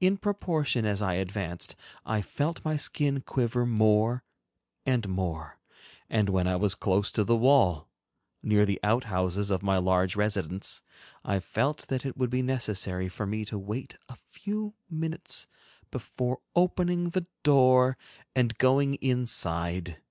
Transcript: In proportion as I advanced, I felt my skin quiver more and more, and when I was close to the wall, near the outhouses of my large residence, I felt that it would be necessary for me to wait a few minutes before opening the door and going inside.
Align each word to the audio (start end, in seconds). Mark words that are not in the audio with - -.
In 0.00 0.18
proportion 0.18 0.84
as 0.84 1.00
I 1.00 1.14
advanced, 1.14 1.76
I 2.04 2.20
felt 2.20 2.62
my 2.62 2.76
skin 2.76 3.22
quiver 3.22 3.64
more 3.64 4.22
and 4.84 5.08
more, 5.08 5.58
and 6.10 6.28
when 6.28 6.46
I 6.46 6.56
was 6.56 6.74
close 6.74 7.10
to 7.12 7.24
the 7.24 7.34
wall, 7.36 7.88
near 8.42 8.66
the 8.66 8.78
outhouses 8.82 9.50
of 9.50 9.62
my 9.62 9.78
large 9.78 10.14
residence, 10.14 10.82
I 11.24 11.38
felt 11.40 11.86
that 11.88 12.04
it 12.04 12.18
would 12.18 12.28
be 12.28 12.42
necessary 12.42 13.08
for 13.08 13.24
me 13.24 13.46
to 13.46 13.58
wait 13.58 13.96
a 14.10 14.16
few 14.30 14.74
minutes 14.90 15.46
before 15.90 16.40
opening 16.54 17.08
the 17.08 17.26
door 17.42 17.96
and 18.34 18.58
going 18.58 18.96
inside. 18.96 20.02